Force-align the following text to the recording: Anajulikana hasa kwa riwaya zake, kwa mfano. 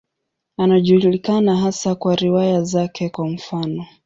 Anajulikana 0.57 1.55
hasa 1.57 1.95
kwa 1.95 2.15
riwaya 2.15 2.63
zake, 2.63 3.09
kwa 3.09 3.27
mfano. 3.29 3.85